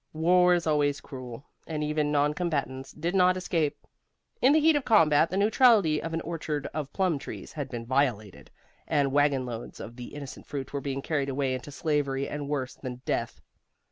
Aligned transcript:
War 0.13 0.55
is 0.55 0.65
always 0.65 0.99
cruel, 0.99 1.45
and 1.67 1.83
even 1.83 2.11
non 2.11 2.33
combatants 2.33 2.91
did 2.91 3.13
not 3.13 3.37
escape. 3.37 3.85
In 4.41 4.51
the 4.51 4.59
heat 4.59 4.75
of 4.75 4.83
combat, 4.83 5.29
the 5.29 5.37
neutrality 5.37 6.01
of 6.01 6.11
an 6.11 6.21
orchard 6.21 6.65
of 6.73 6.91
plum 6.91 7.19
trees 7.19 7.51
had 7.53 7.69
been 7.69 7.85
violated, 7.85 8.49
and 8.87 9.11
wagonloads 9.11 9.79
of 9.79 9.95
the 9.97 10.15
innocent 10.15 10.47
fruit 10.47 10.73
were 10.73 10.81
being 10.81 11.03
carried 11.03 11.29
away 11.29 11.53
into 11.53 11.69
slavery 11.71 12.27
and 12.27 12.49
worse 12.49 12.73
than 12.73 13.03
death. 13.05 13.41